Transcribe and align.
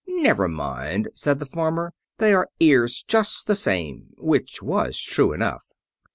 "'Never 0.07 0.47
mind,'" 0.47 1.09
said 1.13 1.37
the 1.39 1.45
farmer. 1.45 1.93
"'They 2.17 2.33
are 2.33 2.49
ears 2.59 3.03
just 3.07 3.45
the 3.45 3.53
same,'" 3.53 4.15
which 4.17 4.59
was 4.63 4.99
true 4.99 5.31
enough. 5.31 5.67